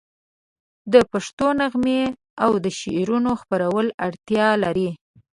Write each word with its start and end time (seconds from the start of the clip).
د 0.93 0.95
پښتو 1.11 1.47
نغمې 1.61 2.01
او 2.43 2.51
د 2.63 2.65
شعرونو 2.79 3.31
خپرول 3.41 3.87
اړتیا 4.07 4.47
لري. 4.63 4.89